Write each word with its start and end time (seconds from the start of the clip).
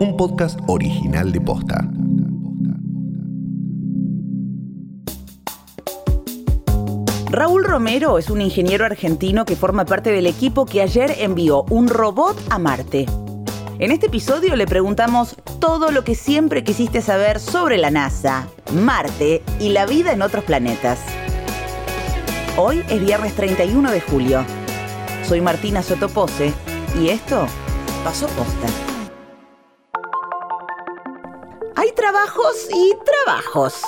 un 0.00 0.16
podcast 0.16 0.58
original 0.66 1.30
de 1.32 1.40
Posta. 1.40 1.88
Raúl 7.30 7.64
Romero 7.64 8.18
es 8.18 8.30
un 8.30 8.40
ingeniero 8.40 8.84
argentino 8.84 9.44
que 9.44 9.56
forma 9.56 9.84
parte 9.84 10.10
del 10.10 10.26
equipo 10.26 10.66
que 10.66 10.82
ayer 10.82 11.14
envió 11.18 11.64
un 11.70 11.88
robot 11.88 12.36
a 12.50 12.58
Marte. 12.58 13.06
En 13.78 13.90
este 13.90 14.06
episodio 14.06 14.54
le 14.56 14.66
preguntamos 14.66 15.36
todo 15.58 15.90
lo 15.90 16.04
que 16.04 16.14
siempre 16.14 16.62
quisiste 16.62 17.00
saber 17.00 17.40
sobre 17.40 17.76
la 17.76 17.90
NASA, 17.90 18.48
Marte 18.72 19.42
y 19.58 19.70
la 19.70 19.86
vida 19.86 20.12
en 20.12 20.22
otros 20.22 20.44
planetas. 20.44 21.00
Hoy 22.56 22.84
es 22.88 23.00
viernes 23.00 23.34
31 23.34 23.90
de 23.90 24.00
julio. 24.00 24.44
Soy 25.24 25.40
Martina 25.40 25.82
Sotopose 25.82 26.52
y 27.00 27.08
esto 27.08 27.46
pasó 28.04 28.26
posta. 28.28 28.93
Trabajos 32.14 32.68
y 32.70 32.94
trabajos. 33.04 33.82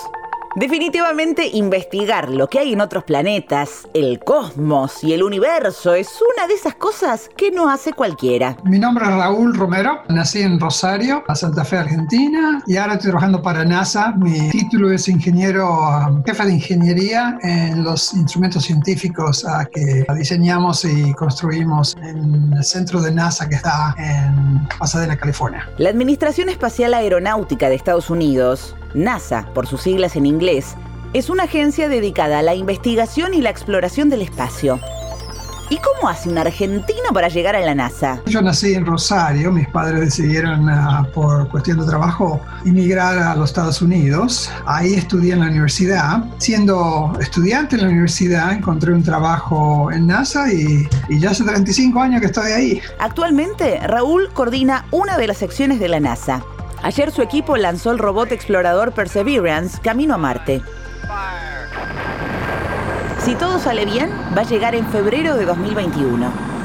Definitivamente 0.57 1.51
investigar 1.53 2.31
lo 2.31 2.49
que 2.49 2.59
hay 2.59 2.73
en 2.73 2.81
otros 2.81 3.05
planetas, 3.05 3.87
el 3.93 4.21
cosmos 4.21 5.05
y 5.05 5.13
el 5.13 5.23
universo 5.23 5.93
es 5.93 6.09
una 6.35 6.47
de 6.47 6.55
esas 6.55 6.75
cosas 6.77 7.29
que 7.37 7.51
no 7.51 7.69
hace 7.69 7.93
cualquiera. 7.93 8.57
Mi 8.65 8.79
nombre 8.79 9.05
es 9.05 9.11
Raúl 9.11 9.55
Romero, 9.55 10.01
nací 10.09 10.41
en 10.41 10.59
Rosario, 10.59 11.23
a 11.29 11.35
Santa 11.35 11.63
Fe, 11.63 11.77
Argentina, 11.77 12.63
y 12.67 12.79
ahora 12.79 12.95
estoy 12.95 13.11
trabajando 13.11 13.43
para 13.43 13.67
NASA. 13.67 14.13
Mi 14.13 14.49
título 14.49 14.91
es 14.91 15.09
ingeniero, 15.09 16.23
jefe 16.25 16.47
de 16.47 16.55
ingeniería 16.55 17.39
en 17.43 17.85
los 17.85 18.15
instrumentos 18.15 18.65
científicos 18.65 19.45
que 19.75 20.07
diseñamos 20.17 20.87
y 20.87 21.13
construimos 21.13 21.95
en 22.03 22.55
el 22.57 22.65
centro 22.65 23.03
de 23.03 23.13
NASA 23.13 23.47
que 23.47 23.57
está 23.57 23.95
en 23.99 24.67
Pasadena, 24.79 25.19
California. 25.19 25.69
La 25.77 25.91
Administración 25.91 26.49
Espacial 26.49 26.95
Aeronáutica 26.95 27.69
de 27.69 27.75
Estados 27.75 28.09
Unidos 28.09 28.75
NASA, 28.97 29.47
por 29.55 29.67
sus 29.67 29.83
siglas 29.83 30.17
en 30.17 30.27
inglés, 30.27 30.75
es 31.13 31.31
una 31.31 31.45
agencia 31.45 31.89
dedicada 31.89 32.41
a 32.41 32.43
la 32.43 32.55
investigación 32.55 33.35
y 33.35 33.43
la 33.43 33.51
exploración 33.51 34.09
del 34.09 34.23
espacio. 34.23 34.81
¿Y 35.69 35.79
cómo 35.79 36.09
hace 36.09 36.29
un 36.29 36.39
argentino 36.39 37.13
para 37.13 37.29
llegar 37.29 37.57
a 37.57 37.61
la 37.61 37.75
NASA? 37.75 38.23
Yo 38.27 38.41
nací 38.41 38.75
en 38.75 38.87
Rosario, 38.87 39.51
mis 39.51 39.69
padres 39.69 40.01
decidieron 40.01 40.69
ah, 40.69 41.09
por 41.13 41.49
cuestión 41.49 41.81
de 41.81 41.87
trabajo 41.87 42.41
emigrar 42.65 43.19
a 43.19 43.35
los 43.35 43.51
Estados 43.51 43.83
Unidos. 43.83 44.49
Ahí 44.65 44.95
estudié 44.95 45.33
en 45.33 45.41
la 45.41 45.47
universidad. 45.47 46.25
Siendo 46.39 47.13
estudiante 47.21 47.75
en 47.75 47.83
la 47.83 47.89
universidad 47.89 48.53
encontré 48.53 48.93
un 48.93 49.03
trabajo 49.03 49.91
en 49.91 50.07
NASA 50.07 50.53
y, 50.53 50.89
y 51.09 51.19
ya 51.19 51.31
hace 51.31 51.43
35 51.43 52.01
años 52.01 52.21
que 52.21 52.29
estoy 52.29 52.53
ahí. 52.53 52.81
Actualmente, 53.01 53.81
Raúl 53.87 54.31
coordina 54.33 54.87
una 54.93 55.19
de 55.19 55.27
las 55.27 55.39
secciones 55.39 55.81
de 55.81 55.89
la 55.89 55.99
NASA. 55.99 56.45
Ayer 56.87 57.11
su 57.11 57.21
equipo 57.21 57.57
lanzó 57.57 57.91
el 57.91 57.99
robot 57.99 58.31
explorador 58.31 58.93
Perseverance 58.93 59.81
camino 59.81 60.15
a 60.15 60.19
Marte. 60.19 60.63
Si 63.25 63.35
todo 63.35 63.59
sale 63.59 63.85
bien, 63.85 64.09
va 64.39 64.43
a 64.43 64.45
llegar 64.45 64.77
en 64.77 64.87
febrero 64.87 65.37
de 65.37 65.47
2021. 65.47 66.56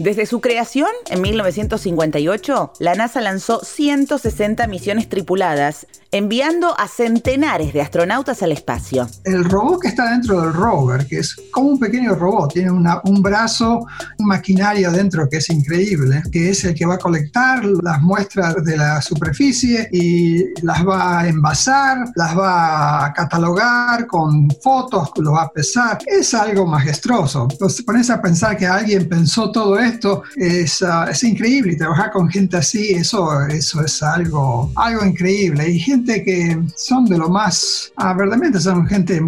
Desde 0.00 0.24
su 0.24 0.40
creación, 0.40 0.88
en 1.10 1.20
1958, 1.20 2.72
la 2.78 2.94
NASA 2.94 3.20
lanzó 3.20 3.60
160 3.62 4.66
misiones 4.66 5.10
tripuladas, 5.10 5.86
enviando 6.10 6.74
a 6.80 6.88
centenares 6.88 7.74
de 7.74 7.82
astronautas 7.82 8.42
al 8.42 8.50
espacio. 8.50 9.06
El 9.24 9.44
robot 9.44 9.82
que 9.82 9.88
está 9.88 10.10
dentro 10.10 10.40
del 10.40 10.54
rover, 10.54 11.06
que 11.06 11.18
es 11.18 11.36
como 11.52 11.68
un 11.68 11.78
pequeño 11.78 12.14
robot, 12.14 12.50
tiene 12.50 12.70
un 12.70 13.22
brazo, 13.22 13.86
un 14.18 14.26
maquinaria 14.26 14.88
dentro 14.88 15.28
que 15.28 15.36
es 15.36 15.50
increíble, 15.50 16.22
que 16.32 16.48
es 16.48 16.64
el 16.64 16.74
que 16.74 16.86
va 16.86 16.94
a 16.94 16.98
colectar 16.98 17.62
las 17.66 18.00
muestras 18.00 18.64
de 18.64 18.78
la 18.78 19.02
superficie 19.02 19.86
y 19.92 20.46
las 20.62 20.82
va 20.82 21.20
a 21.20 21.28
envasar, 21.28 21.98
las 22.14 22.36
va 22.36 23.04
a 23.04 23.12
catalogar 23.12 24.06
con 24.06 24.48
fotos, 24.62 25.10
lo 25.18 25.32
va 25.32 25.42
a 25.42 25.52
pesar. 25.52 25.98
Es 26.06 26.32
algo 26.32 26.64
majestuoso. 26.64 27.46
Entonces 27.50 27.84
pones 27.84 28.08
a 28.08 28.22
pensar 28.22 28.56
que 28.56 28.66
alguien 28.66 29.06
pensó 29.06 29.52
todo 29.52 29.78
esto 29.78 29.89
esto 29.90 30.22
es, 30.36 30.82
uh, 30.82 31.10
es 31.10 31.22
increíble. 31.22 31.76
Trabajar 31.76 32.10
con 32.10 32.28
gente 32.28 32.56
así, 32.56 32.90
eso, 32.90 33.28
eso 33.48 33.84
es 33.84 34.02
algo, 34.02 34.70
algo 34.76 35.04
increíble. 35.04 35.62
Hay 35.64 35.78
gente 35.78 36.24
que 36.24 36.58
son 36.76 37.04
de 37.06 37.18
lo 37.18 37.28
más, 37.28 37.92
uh, 37.98 38.16
verdaderamente 38.16 38.60
son 38.60 38.86
gente 38.86 39.20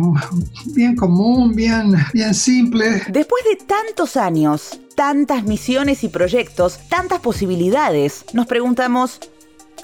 bien 0.74 0.96
común, 0.96 1.54
bien, 1.54 1.94
bien 2.12 2.34
simple. 2.34 3.02
Después 3.08 3.44
de 3.44 3.64
tantos 3.64 4.16
años, 4.16 4.80
tantas 4.94 5.44
misiones 5.44 6.04
y 6.04 6.08
proyectos, 6.08 6.78
tantas 6.88 7.20
posibilidades, 7.20 8.24
nos 8.32 8.46
preguntamos, 8.46 9.20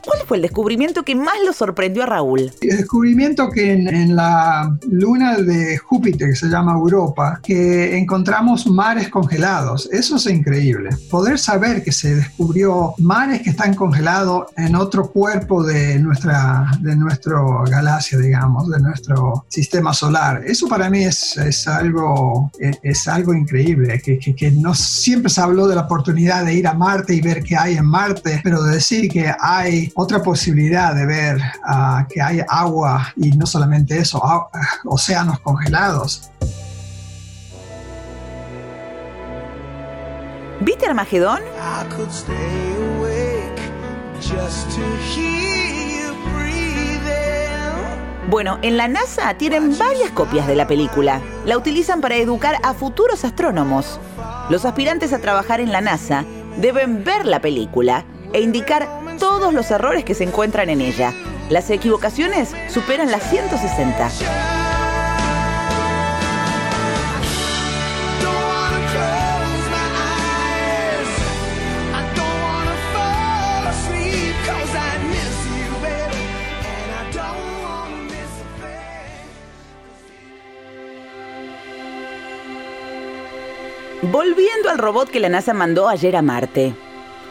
¿Cuál 0.05 0.21
fue 0.27 0.37
el 0.39 0.43
descubrimiento 0.43 1.03
que 1.03 1.15
más 1.15 1.35
lo 1.45 1.53
sorprendió 1.53 2.03
a 2.03 2.07
Raúl? 2.07 2.53
El 2.61 2.77
descubrimiento 2.77 3.51
que 3.51 3.73
en, 3.73 4.17
la 4.17 4.77
luna 4.89 5.37
de 5.37 5.77
Júpiter, 5.79 6.31
que 6.31 6.37
se 6.37 6.49
llama 6.49 6.73
Europa, 6.73 7.41
que 7.43 7.97
encontramos 7.97 8.67
mares 8.67 9.09
congelados. 9.09 9.89
Eso 9.93 10.17
es 10.17 10.27
increíble. 10.27 10.91
Poder 11.11 11.39
saber 11.39 11.83
que 11.83 11.93
se 11.93 12.15
descubrió 12.17 12.95
mares 12.99 13.43
que 13.43 13.51
están 13.51 13.75
congelados 13.75 14.47
en 14.57 14.75
otro 14.77 15.11
cuerpo 15.11 15.63
de 15.63 15.99
nuestra, 15.99 16.71
de 16.81 16.97
nuestro 16.97 17.65
galaxia, 17.65 18.19
digamos, 18.19 18.71
de 18.71 18.81
nuestro 18.81 19.45
sistema 19.49 19.93
solar. 19.93 20.43
Eso 20.47 20.69
para 20.69 20.89
mí 20.91 21.05
es, 21.05 21.37
es 21.37 21.67
algo, 21.69 22.51
es, 22.59 23.09
algo 23.09 23.35
increíble, 23.35 24.01
que, 24.03 24.19
que, 24.19 24.35
que 24.35 24.51
no 24.51 24.75
siempre 24.75 25.31
se 25.31 25.41
habló 25.41 25.67
de 25.67 25.75
la 25.75 25.83
oportunidad 25.83 26.45
de 26.45 26.55
ir 26.55 26.67
a 26.67 26.75
Marte 26.75 27.15
y 27.15 27.21
ver 27.21 27.43
qué 27.43 27.57
hay 27.57 27.77
en 27.77 27.87
Marte, 27.87 28.41
pero 28.43 28.63
de 28.63 28.75
decir 28.75 29.11
que 29.11 29.33
hay 29.39 29.88
otra 29.94 30.22
posibilidad 30.22 30.94
de 30.94 31.06
ver 31.06 31.41
ah, 31.65 32.06
que 32.09 32.21
hay 32.21 32.41
agua 32.49 33.12
y 33.16 33.32
no 33.32 33.47
solamente 33.47 33.99
eso, 33.99 34.22
océanos 34.84 35.41
congelados. 35.41 36.31
¿Viste 40.60 40.87
Armagedón? 40.87 41.41
Bueno, 48.28 48.59
en 48.60 48.76
la 48.76 48.88
NASA 48.88 49.32
tienen 49.38 49.78
varias 49.78 50.10
copias 50.10 50.47
de 50.47 50.55
la 50.55 50.66
película. 50.66 51.22
La 51.47 51.56
utilizan 51.56 52.03
para 52.03 52.16
educar 52.16 52.56
a 52.62 52.75
futuros 52.75 53.25
astrónomos. 53.25 53.99
Los 54.50 54.66
aspirantes 54.66 55.15
a 55.15 55.20
trabajar 55.20 55.60
en 55.60 55.72
la 55.72 55.81
NASA 55.81 56.26
deben 56.59 57.05
ver 57.05 57.25
la 57.25 57.41
película 57.41 58.05
e 58.34 58.43
indicar 58.43 58.98
todos 59.38 59.54
los 59.54 59.71
errores 59.71 60.04
que 60.04 60.15
se 60.15 60.25
encuentran 60.25 60.69
en 60.69 60.81
ella. 60.81 61.15
Las 61.49 61.71
equivocaciones 61.71 62.53
superan 62.69 63.09
las 63.09 63.22
160. 63.31 64.10
Volviendo 84.03 84.70
al 84.70 84.78
robot 84.78 85.09
que 85.10 85.20
la 85.20 85.28
NASA 85.28 85.55
mandó 85.55 85.88
ayer 85.88 86.16
a 86.16 86.22
Marte. 86.22 86.88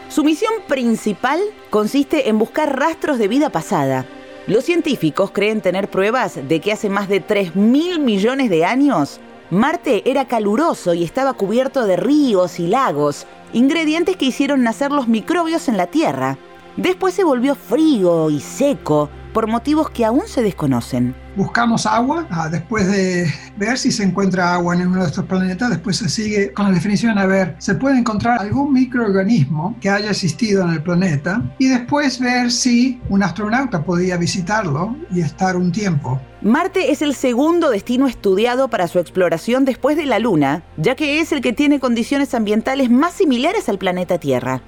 Su 0.08 0.24
misión 0.24 0.52
principal 0.66 1.38
consiste 1.68 2.30
en 2.30 2.38
buscar 2.38 2.78
rastros 2.78 3.18
de 3.18 3.28
vida 3.28 3.50
pasada. 3.50 4.06
Los 4.46 4.64
científicos 4.64 5.32
creen 5.32 5.60
tener 5.60 5.90
pruebas 5.90 6.40
de 6.48 6.60
que 6.60 6.72
hace 6.72 6.88
más 6.88 7.10
de 7.10 7.20
3 7.20 7.54
mil 7.54 8.00
millones 8.00 8.48
de 8.48 8.64
años, 8.64 9.20
Marte 9.50 10.10
era 10.10 10.26
caluroso 10.26 10.94
y 10.94 11.04
estaba 11.04 11.34
cubierto 11.34 11.86
de 11.86 11.96
ríos 11.96 12.58
y 12.58 12.66
lagos, 12.66 13.26
ingredientes 13.52 14.16
que 14.16 14.26
hicieron 14.26 14.62
nacer 14.62 14.92
los 14.92 15.08
microbios 15.08 15.68
en 15.68 15.76
la 15.76 15.86
Tierra. 15.86 16.38
Después 16.78 17.12
se 17.12 17.24
volvió 17.24 17.54
frío 17.54 18.30
y 18.30 18.40
seco 18.40 19.10
por 19.38 19.46
motivos 19.46 19.88
que 19.90 20.04
aún 20.04 20.22
se 20.26 20.42
desconocen. 20.42 21.14
Buscamos 21.36 21.86
agua, 21.86 22.26
ah, 22.28 22.48
después 22.48 22.90
de 22.90 23.32
ver 23.56 23.78
si 23.78 23.92
se 23.92 24.02
encuentra 24.02 24.52
agua 24.52 24.74
en 24.74 24.88
uno 24.88 25.02
de 25.02 25.06
estos 25.06 25.26
planetas, 25.26 25.70
después 25.70 25.96
se 25.96 26.08
sigue 26.08 26.52
con 26.52 26.66
la 26.66 26.72
definición 26.72 27.16
a 27.18 27.24
ver, 27.24 27.54
¿se 27.60 27.76
puede 27.76 27.98
encontrar 27.98 28.40
algún 28.40 28.72
microorganismo 28.72 29.76
que 29.80 29.90
haya 29.90 30.10
existido 30.10 30.64
en 30.64 30.70
el 30.70 30.82
planeta? 30.82 31.40
Y 31.58 31.68
después 31.68 32.18
ver 32.18 32.50
si 32.50 33.00
un 33.10 33.22
astronauta 33.22 33.84
podía 33.84 34.16
visitarlo 34.16 34.96
y 35.12 35.20
estar 35.20 35.54
un 35.54 35.70
tiempo. 35.70 36.20
Marte 36.42 36.90
es 36.90 37.00
el 37.00 37.14
segundo 37.14 37.70
destino 37.70 38.08
estudiado 38.08 38.66
para 38.66 38.88
su 38.88 38.98
exploración 38.98 39.64
después 39.64 39.96
de 39.96 40.06
la 40.06 40.18
Luna, 40.18 40.64
ya 40.78 40.96
que 40.96 41.20
es 41.20 41.30
el 41.30 41.42
que 41.42 41.52
tiene 41.52 41.78
condiciones 41.78 42.34
ambientales 42.34 42.90
más 42.90 43.12
similares 43.12 43.68
al 43.68 43.78
planeta 43.78 44.18
Tierra. 44.18 44.62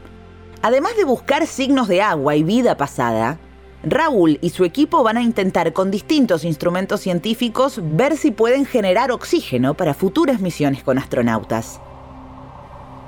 Además 0.62 0.93
de 0.96 1.02
buscar 1.02 1.49
signos 1.49 1.88
de 1.88 2.02
agua 2.02 2.37
y 2.37 2.44
vida 2.44 2.76
pasada, 2.76 3.40
Raúl 3.82 4.38
y 4.43 4.50
su 4.50 4.65
equipo 4.65 5.03
van 5.03 5.17
a 5.17 5.23
intentar 5.23 5.73
con 5.73 5.91
distintos 5.91 6.44
instrumentos 6.44 7.00
científicos 7.00 7.81
ver 7.82 8.17
si 8.17 8.31
pueden 8.31 8.67
generar 8.67 9.11
oxígeno 9.11 9.75
para 9.75 9.94
futuras 9.94 10.41
misiones 10.41 10.82
con 10.82 10.99
astronautas. 10.99 11.81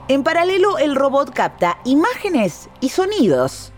En 0.08 0.22
paralelo, 0.24 0.78
el 0.78 0.96
robot 0.96 1.32
capta 1.32 1.78
imágenes 1.84 2.68
y 2.80 2.88
sonidos. 2.88 3.72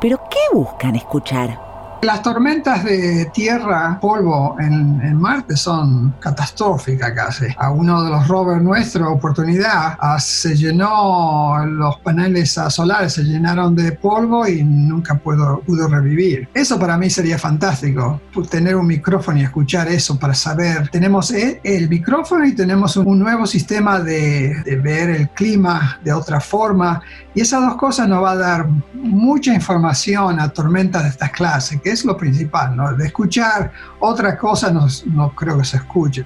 ¿Pero 0.00 0.20
qué 0.30 0.38
buscan 0.52 0.96
escuchar? 0.96 1.69
Las 2.02 2.22
tormentas 2.22 2.82
de 2.82 3.26
tierra, 3.26 3.98
polvo 4.00 4.56
en, 4.58 5.20
Marte 5.20 5.54
son 5.54 6.14
catastróficas 6.18 7.12
casi. 7.12 7.44
A 7.58 7.70
uno 7.70 8.02
de 8.02 8.10
los 8.10 8.26
rovers 8.26 8.62
nuestro, 8.62 9.12
oportunidad, 9.12 9.98
ah, 10.00 10.18
se 10.18 10.56
llenó, 10.56 11.62
los 11.66 11.98
paneles 11.98 12.58
solares 12.70 13.12
se 13.12 13.24
llenaron 13.24 13.74
de 13.74 13.92
polvo 13.92 14.48
y 14.48 14.64
nunca 14.64 15.16
pudo, 15.16 15.60
pudo 15.60 15.88
revivir. 15.88 16.48
Eso 16.54 16.78
para 16.78 16.96
mí 16.96 17.10
sería 17.10 17.38
fantástico, 17.38 18.18
tener 18.48 18.76
un 18.76 18.86
micrófono 18.86 19.38
y 19.38 19.42
escuchar 19.42 19.88
eso 19.88 20.18
para 20.18 20.32
saber. 20.32 20.88
Tenemos 20.88 21.30
el, 21.32 21.88
micrófono 21.90 22.46
y 22.46 22.54
tenemos 22.54 22.96
un, 22.96 23.18
nuevo 23.18 23.46
sistema 23.46 24.00
de, 24.00 24.54
de 24.64 24.76
ver 24.76 25.10
el 25.10 25.28
clima 25.30 26.00
de 26.02 26.14
otra 26.14 26.40
forma 26.40 27.02
y 27.34 27.42
esas 27.42 27.60
dos 27.60 27.76
cosas 27.76 28.08
nos 28.08 28.24
va 28.24 28.32
a 28.32 28.36
dar 28.36 28.68
mucha 28.94 29.54
información 29.54 30.40
a 30.40 30.48
tormentas 30.48 31.04
de 31.04 31.10
estas 31.10 31.30
clases, 31.30 31.80
que 31.80 31.89
es 31.90 32.04
lo 32.04 32.16
principal, 32.16 32.76
¿no? 32.76 32.94
De 32.94 33.06
escuchar 33.06 33.72
otra 33.98 34.36
cosa 34.38 34.70
no, 34.70 34.86
no 35.06 35.34
creo 35.34 35.58
que 35.58 35.64
se 35.64 35.76
escuche. 35.78 36.24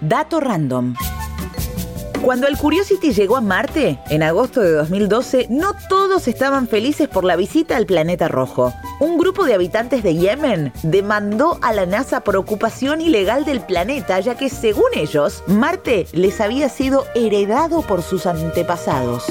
Dato 0.00 0.40
random. 0.40 0.94
Cuando 2.24 2.46
el 2.46 2.56
Curiosity 2.56 3.12
llegó 3.12 3.36
a 3.36 3.42
Marte, 3.42 3.98
en 4.08 4.22
agosto 4.22 4.62
de 4.62 4.72
2012, 4.72 5.48
no 5.50 5.74
todos 5.90 6.26
estaban 6.26 6.68
felices 6.68 7.06
por 7.06 7.22
la 7.22 7.36
visita 7.36 7.76
al 7.76 7.84
planeta 7.84 8.28
rojo. 8.28 8.72
Un 8.98 9.18
grupo 9.18 9.44
de 9.44 9.52
habitantes 9.52 10.02
de 10.02 10.14
Yemen 10.14 10.72
demandó 10.82 11.58
a 11.60 11.74
la 11.74 11.84
NASA 11.84 12.20
por 12.20 12.36
ocupación 12.36 13.02
ilegal 13.02 13.44
del 13.44 13.60
planeta, 13.60 14.20
ya 14.20 14.36
que 14.36 14.48
según 14.48 14.88
ellos, 14.94 15.44
Marte 15.46 16.06
les 16.12 16.40
había 16.40 16.70
sido 16.70 17.04
heredado 17.14 17.82
por 17.82 18.00
sus 18.00 18.24
antepasados. 18.24 19.26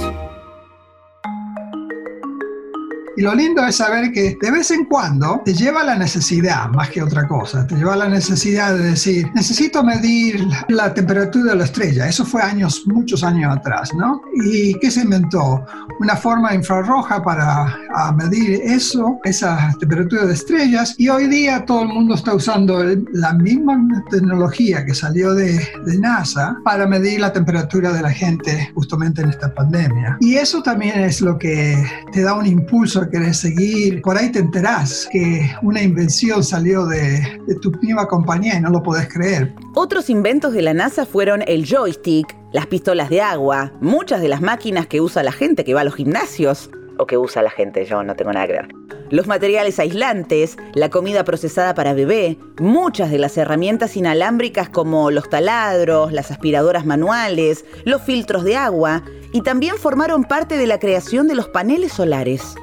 Y 3.15 3.21
lo 3.21 3.35
lindo 3.35 3.63
es 3.65 3.75
saber 3.75 4.11
que 4.11 4.37
de 4.41 4.51
vez 4.51 4.71
en 4.71 4.85
cuando 4.85 5.41
te 5.45 5.53
lleva 5.53 5.83
la 5.83 5.95
necesidad, 5.95 6.69
más 6.69 6.89
que 6.89 7.01
otra 7.01 7.27
cosa, 7.27 7.65
te 7.67 7.75
lleva 7.75 7.95
la 7.95 8.09
necesidad 8.09 8.75
de 8.75 8.91
decir, 8.91 9.29
necesito 9.35 9.83
medir 9.83 10.47
la 10.69 10.93
temperatura 10.93 11.51
de 11.51 11.57
la 11.59 11.65
estrella. 11.65 12.07
Eso 12.07 12.25
fue 12.25 12.41
años, 12.41 12.83
muchos 12.87 13.23
años 13.23 13.55
atrás, 13.55 13.91
¿no? 13.93 14.21
¿Y 14.45 14.73
qué 14.79 14.89
se 14.89 15.01
inventó? 15.01 15.63
Una 15.99 16.15
forma 16.15 16.55
infrarroja 16.55 17.23
para 17.23 17.77
medir 18.15 18.61
eso, 18.63 19.19
esa 19.23 19.75
temperatura 19.79 20.25
de 20.25 20.33
estrellas. 20.33 20.95
Y 20.97 21.09
hoy 21.09 21.27
día 21.27 21.65
todo 21.65 21.83
el 21.83 21.89
mundo 21.89 22.15
está 22.15 22.33
usando 22.33 22.83
la 23.13 23.33
misma 23.33 23.79
tecnología 24.09 24.83
que 24.85 24.93
salió 24.95 25.33
de, 25.35 25.67
de 25.85 25.97
NASA 25.99 26.57
para 26.63 26.87
medir 26.87 27.19
la 27.19 27.31
temperatura 27.31 27.93
de 27.93 28.01
la 28.01 28.11
gente 28.11 28.71
justamente 28.73 29.21
en 29.21 29.29
esta 29.29 29.53
pandemia. 29.53 30.17
Y 30.19 30.35
eso 30.35 30.63
también 30.63 30.99
es 30.99 31.21
lo 31.21 31.37
que 31.37 31.83
te 32.11 32.21
da 32.21 32.33
un 32.33 32.47
impulso 32.47 33.02
querés 33.09 33.37
seguir, 33.37 34.01
por 34.01 34.17
ahí 34.17 34.31
te 34.31 34.39
enterás 34.39 35.07
que 35.11 35.49
una 35.61 35.81
invención 35.81 36.43
salió 36.43 36.85
de, 36.85 37.39
de 37.47 37.55
tu 37.61 37.71
misma 37.81 38.07
compañía 38.07 38.57
y 38.57 38.61
no 38.61 38.69
lo 38.69 38.83
podés 38.83 39.07
creer. 39.07 39.53
Otros 39.75 40.09
inventos 40.09 40.53
de 40.53 40.61
la 40.61 40.73
NASA 40.73 41.05
fueron 41.05 41.43
el 41.47 41.65
joystick, 41.65 42.35
las 42.51 42.67
pistolas 42.67 43.09
de 43.09 43.21
agua, 43.21 43.73
muchas 43.81 44.21
de 44.21 44.29
las 44.29 44.41
máquinas 44.41 44.87
que 44.87 45.01
usa 45.01 45.23
la 45.23 45.31
gente 45.31 45.63
que 45.63 45.73
va 45.73 45.81
a 45.81 45.85
los 45.85 45.95
gimnasios, 45.95 46.69
o 46.97 47.07
que 47.07 47.17
usa 47.17 47.41
la 47.41 47.49
gente, 47.49 47.85
yo 47.85 48.03
no 48.03 48.15
tengo 48.15 48.31
nada 48.31 48.47
que 48.47 48.53
ver. 48.53 48.67
Los 49.09 49.27
materiales 49.27 49.79
aislantes, 49.79 50.57
la 50.73 50.89
comida 50.89 51.23
procesada 51.23 51.75
para 51.75 51.93
bebé, 51.93 52.37
muchas 52.59 53.11
de 53.11 53.19
las 53.19 53.37
herramientas 53.37 53.95
inalámbricas 53.95 54.69
como 54.69 55.11
los 55.11 55.29
taladros, 55.29 56.11
las 56.11 56.31
aspiradoras 56.31 56.85
manuales, 56.85 57.65
los 57.85 58.01
filtros 58.01 58.43
de 58.43 58.55
agua, 58.55 59.03
y 59.31 59.41
también 59.41 59.77
formaron 59.77 60.23
parte 60.23 60.57
de 60.57 60.67
la 60.67 60.79
creación 60.79 61.27
de 61.27 61.35
los 61.35 61.47
paneles 61.49 61.93
solares. 61.93 62.55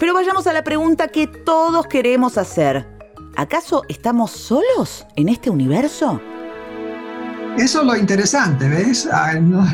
Pero 0.00 0.14
vayamos 0.14 0.46
a 0.46 0.54
la 0.54 0.64
pregunta 0.64 1.08
que 1.08 1.26
todos 1.26 1.86
queremos 1.86 2.38
hacer. 2.38 2.88
¿Acaso 3.36 3.84
estamos 3.86 4.30
solos 4.30 5.06
en 5.14 5.28
este 5.28 5.50
universo? 5.50 6.22
Eso 7.58 7.80
es 7.80 7.86
lo 7.86 7.96
interesante, 7.96 8.68
¿ves? 8.68 9.08
No, 9.42 9.66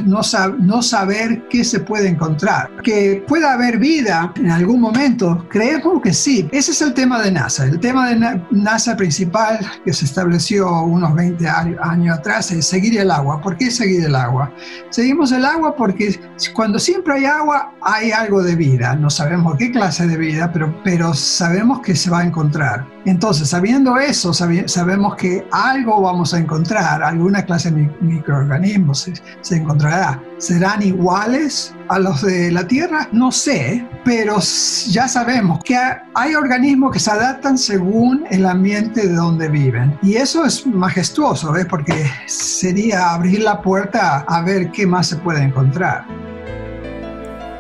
no, 0.58 0.82
saber 0.82 1.46
qué 1.48 1.62
se 1.62 1.80
puede 1.80 2.08
encontrar. 2.08 2.70
Que 2.82 3.24
pueda 3.28 3.52
haber 3.52 3.78
vida 3.78 4.32
en 4.36 4.50
algún 4.50 4.80
momento, 4.80 5.46
creemos 5.48 6.02
que 6.02 6.12
sí. 6.12 6.48
Ese 6.50 6.72
es 6.72 6.82
el 6.82 6.94
tema 6.94 7.22
de 7.22 7.30
NASA. 7.30 7.64
El 7.64 7.78
tema 7.78 8.08
de 8.08 8.40
NASA 8.50 8.96
principal 8.96 9.60
que 9.84 9.92
se 9.92 10.04
estableció 10.04 10.68
unos 10.82 11.14
20 11.14 11.48
años 11.48 12.18
atrás 12.18 12.50
es 12.50 12.66
seguir 12.66 12.98
el 12.98 13.10
agua. 13.10 13.40
¿Por 13.40 13.56
qué 13.56 13.70
seguir 13.70 14.04
el 14.04 14.16
agua? 14.16 14.52
Seguimos 14.90 15.30
el 15.30 15.44
agua 15.44 15.76
porque 15.76 16.18
cuando 16.54 16.78
siempre 16.78 17.14
hay 17.14 17.24
agua 17.26 17.72
hay 17.82 18.10
algo 18.10 18.42
de 18.42 18.56
vida. 18.56 18.96
No 18.96 19.10
sabemos 19.10 19.56
qué 19.58 19.70
clase 19.70 20.06
de 20.06 20.16
vida, 20.16 20.52
pero 20.52 21.14
sabemos 21.14 21.80
que 21.80 21.94
se 21.94 22.10
va 22.10 22.20
a 22.20 22.24
encontrar. 22.24 22.95
Entonces, 23.06 23.48
sabiendo 23.48 23.96
eso, 23.98 24.32
sabemos 24.34 25.14
que 25.14 25.46
algo 25.52 26.02
vamos 26.02 26.34
a 26.34 26.38
encontrar, 26.38 27.04
alguna 27.04 27.44
clase 27.44 27.70
de 27.70 27.88
microorganismos 28.00 29.08
se, 29.42 29.56
encontrará. 29.56 30.20
¿Serán 30.38 30.82
iguales 30.82 31.72
a 31.88 32.00
los 32.00 32.22
de 32.22 32.50
la 32.50 32.66
Tierra? 32.66 33.08
No 33.12 33.30
sé, 33.30 33.86
pero 34.04 34.40
ya 34.88 35.06
sabemos 35.06 35.62
que 35.62 35.78
hay 36.14 36.34
organismos 36.34 36.92
que 36.92 36.98
se 36.98 37.12
adaptan 37.12 37.56
según 37.56 38.24
el 38.30 38.44
ambiente 38.44 39.06
de 39.06 39.14
donde 39.14 39.48
viven. 39.48 39.96
Y 40.02 40.16
eso 40.16 40.44
es 40.44 40.66
majestuoso, 40.66 41.52
¿ves? 41.52 41.66
Porque 41.66 42.10
sería 42.26 43.12
abrir 43.14 43.40
la 43.40 43.62
puerta 43.62 44.24
a 44.26 44.42
ver 44.42 44.72
qué 44.72 44.84
más 44.84 45.06
se 45.06 45.16
puede 45.16 45.42
encontrar. 45.42 46.04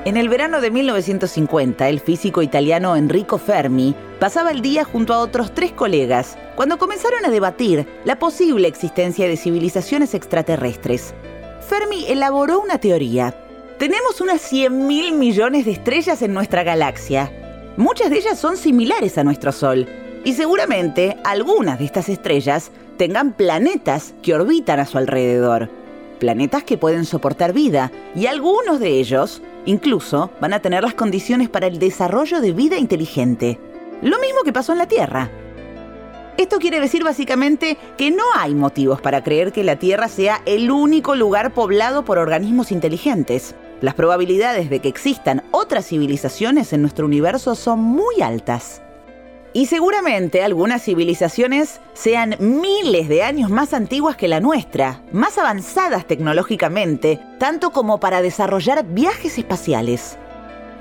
En 0.06 0.16
el 0.16 0.28
verano 0.28 0.60
de 0.60 0.70
1950, 0.70 1.88
el 1.88 1.98
físico 1.98 2.40
italiano 2.40 2.94
Enrico 2.94 3.38
Fermi 3.38 3.92
pasaba 4.20 4.52
el 4.52 4.62
día 4.62 4.84
junto 4.84 5.12
a 5.12 5.18
otros 5.18 5.52
tres 5.52 5.72
colegas 5.72 6.38
cuando 6.54 6.78
comenzaron 6.78 7.26
a 7.26 7.28
debatir 7.28 7.88
la 8.04 8.16
posible 8.16 8.68
existencia 8.68 9.26
de 9.26 9.36
civilizaciones 9.36 10.14
extraterrestres. 10.14 11.12
Fermi 11.68 12.06
elaboró 12.06 12.60
una 12.60 12.78
teoría. 12.78 13.34
Tenemos 13.80 14.20
unas 14.20 14.40
100 14.42 14.86
mil 14.86 15.12
millones 15.14 15.64
de 15.64 15.72
estrellas 15.72 16.22
en 16.22 16.34
nuestra 16.34 16.62
galaxia. 16.62 17.32
Muchas 17.76 18.08
de 18.08 18.18
ellas 18.18 18.38
son 18.38 18.56
similares 18.56 19.18
a 19.18 19.24
nuestro 19.24 19.50
Sol 19.50 19.88
y 20.24 20.34
seguramente 20.34 21.16
algunas 21.24 21.80
de 21.80 21.84
estas 21.84 22.08
estrellas 22.08 22.70
tengan 22.96 23.32
planetas 23.32 24.14
que 24.22 24.34
orbitan 24.36 24.78
a 24.78 24.86
su 24.86 24.98
alrededor. 24.98 25.68
Planetas 26.18 26.64
que 26.64 26.78
pueden 26.78 27.04
soportar 27.04 27.52
vida 27.52 27.92
y 28.14 28.26
algunos 28.26 28.80
de 28.80 28.98
ellos 28.98 29.42
Incluso 29.66 30.30
van 30.40 30.54
a 30.54 30.60
tener 30.60 30.84
las 30.84 30.94
condiciones 30.94 31.48
para 31.48 31.66
el 31.66 31.80
desarrollo 31.80 32.40
de 32.40 32.52
vida 32.52 32.78
inteligente. 32.78 33.58
Lo 34.00 34.18
mismo 34.20 34.42
que 34.44 34.52
pasó 34.52 34.72
en 34.72 34.78
la 34.78 34.86
Tierra. 34.86 35.28
Esto 36.38 36.58
quiere 36.58 36.80
decir 36.80 37.02
básicamente 37.02 37.76
que 37.96 38.10
no 38.10 38.22
hay 38.36 38.54
motivos 38.54 39.00
para 39.00 39.24
creer 39.24 39.52
que 39.52 39.64
la 39.64 39.76
Tierra 39.76 40.08
sea 40.08 40.40
el 40.46 40.70
único 40.70 41.16
lugar 41.16 41.52
poblado 41.52 42.04
por 42.04 42.18
organismos 42.18 42.70
inteligentes. 42.70 43.56
Las 43.80 43.94
probabilidades 43.94 44.70
de 44.70 44.78
que 44.78 44.88
existan 44.88 45.42
otras 45.50 45.86
civilizaciones 45.86 46.72
en 46.72 46.82
nuestro 46.82 47.06
universo 47.06 47.56
son 47.56 47.80
muy 47.80 48.22
altas. 48.22 48.82
Y 49.56 49.64
seguramente 49.64 50.44
algunas 50.44 50.82
civilizaciones 50.82 51.80
sean 51.94 52.36
miles 52.40 53.08
de 53.08 53.22
años 53.22 53.48
más 53.48 53.72
antiguas 53.72 54.14
que 54.14 54.28
la 54.28 54.38
nuestra, 54.38 55.00
más 55.12 55.38
avanzadas 55.38 56.06
tecnológicamente, 56.06 57.18
tanto 57.38 57.70
como 57.70 57.98
para 57.98 58.20
desarrollar 58.20 58.84
viajes 58.84 59.38
espaciales. 59.38 60.18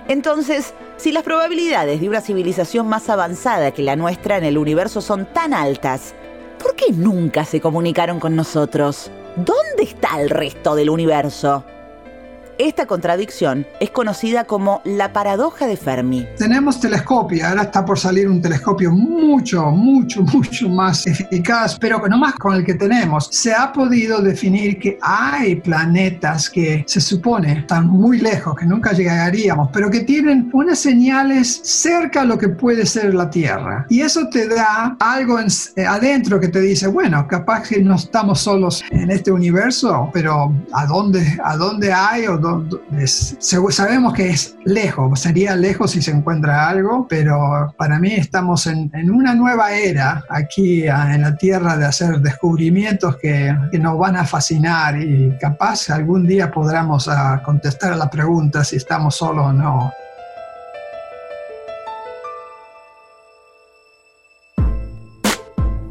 Entonces, 0.10 0.74
si 0.98 1.14
las 1.14 1.24
probabilidades 1.24 2.02
de 2.02 2.10
una 2.10 2.20
civilización 2.20 2.90
más 2.90 3.08
avanzada 3.08 3.72
que 3.72 3.82
la 3.82 3.96
nuestra 3.96 4.38
en 4.38 4.44
el 4.44 4.58
universo 4.58 5.00
son 5.00 5.26
tan 5.26 5.54
altas, 5.54 6.14
¿por 6.62 6.76
qué 6.76 6.92
nunca 6.92 7.46
se 7.46 7.62
comunicaron 7.62 8.20
con 8.20 8.36
nosotros? 8.36 9.10
¿Dónde 9.38 9.84
está 9.84 10.20
el 10.20 10.30
resto 10.30 10.76
del 10.76 10.90
universo? 10.90 11.64
Esta 12.58 12.86
contradicción 12.86 13.68
es 13.82 13.90
conocida 13.90 14.46
como 14.46 14.82
la 14.86 15.12
paradoja 15.12 15.68
de 15.68 15.76
Fermi. 15.76 16.26
Tenemos 16.38 16.80
telescopio, 16.80 17.46
ahora 17.46 17.64
está 17.64 17.84
por 17.84 18.00
salir 18.00 18.30
un 18.30 18.42
telescopio 18.42 18.92
mucho, 18.92 19.72
mucho, 19.72 20.22
mucho 20.22 20.70
más 20.70 21.06
eficaz, 21.06 21.78
pero 21.78 22.02
no 22.08 22.18
más 22.18 22.36
con 22.36 22.56
el 22.56 22.64
que 22.64 22.76
tenemos. 22.76 23.28
Se 23.30 23.54
ha 23.54 23.74
podido 23.74 24.22
definir 24.22 24.80
que 24.80 24.98
hay 25.02 25.58
planetas 25.58 26.50
que 26.50 26.86
se 26.88 27.02
supone 27.02 27.60
están 27.60 27.88
muy 27.88 28.20
lejos, 28.20 28.56
que 28.56 28.66
nunca 28.66 28.94
llegaríamos, 28.94 29.70
pero 29.74 29.92
que 29.92 30.02
tienen 30.02 30.50
unas 30.54 30.80
señales 30.80 31.60
cerca 31.62 32.22
a 32.22 32.26
lo 32.26 32.38
que 32.38 32.48
puede 32.48 32.86
ser 32.86 33.14
la 33.14 33.30
Tierra. 33.30 33.86
Y 33.90 34.00
eso 34.00 34.30
te 34.30 34.48
da 34.48 34.96
algo 35.02 35.40
eh, 35.42 35.86
adentro 35.86 36.40
que 36.40 36.48
te 36.48 36.62
dice, 36.62 36.88
bueno, 36.88 37.28
capaz 37.28 37.68
que 37.68 37.82
no 37.82 37.96
estamos 37.96 38.40
solos 38.40 38.82
en 38.92 39.12
este 39.12 39.30
universo, 39.30 40.10
pero 40.14 40.54
¿a 40.72 40.86
dónde, 40.86 41.38
a 41.44 41.58
dónde 41.58 41.92
hay 41.92 42.28
o 42.28 42.38
sabemos 43.70 44.14
que 44.14 44.30
es 44.30 44.56
lejos, 44.66 45.20
sería 45.20 45.56
lejos 45.56 45.92
si 45.92 46.02
se 46.02 46.12
encuentra 46.12 46.70
algo, 46.70 47.06
pero 47.08 47.74
para 47.78 48.00
mí 48.00 48.14
estamos 48.14 48.68
en, 48.68 48.92
una 49.10 49.34
nueva 49.36 49.74
era 49.74 50.24
aquí 50.30 50.84
en 50.84 51.22
la 51.22 51.36
Tierra 51.36 51.78
de 51.78 51.86
hacer 51.86 52.20
descubrimientos 52.20 53.18
que, 53.18 53.56
nos 53.80 54.00
van 54.00 54.16
a 54.16 54.26
fascinar 54.26 55.00
y 55.02 55.38
capaz 55.40 55.90
algún 55.90 56.26
día 56.26 56.50
podremos 56.50 57.08
ah, 57.08 57.42
contestar 57.46 57.94
a 57.94 57.98
la 57.98 58.10
pregunta 58.10 58.64
si 58.64 58.78
estamos 58.78 59.16
solos 59.16 59.48
o 59.48 59.54
no. 59.54 59.94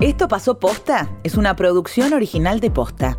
Esto 0.01 0.29
pasó 0.29 0.59
posta 0.59 1.09
es 1.23 1.37
una 1.37 1.57
producción 1.57 2.13
original 2.13 2.61
de 2.61 2.71
posta. 2.71 3.19